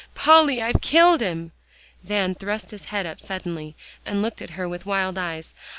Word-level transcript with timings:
"Polly, 0.15 0.63
I've 0.63 0.81
killed 0.81 1.21
him!" 1.21 1.51
Van 2.01 2.33
thrust 2.33 2.71
his 2.71 2.85
head 2.85 3.05
up 3.05 3.19
suddenly 3.19 3.75
and 4.03 4.23
looked 4.23 4.41
at 4.41 4.49
her, 4.57 4.67
with 4.67 4.87
wild 4.87 5.15
eyes. 5.15 5.53